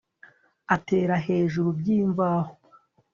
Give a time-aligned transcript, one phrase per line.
[0.75, 2.53] Atera hejuru byimvaho